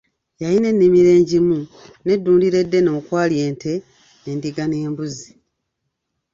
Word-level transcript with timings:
Yalina 0.41 0.67
ennimiro 0.73 1.09
engimu 1.17 1.57
n'eddundiro 2.05 2.57
eddene 2.63 2.89
okwali 2.99 3.35
ente, 3.47 3.73
endiga 4.29 4.63
n'embuzi. 4.67 5.31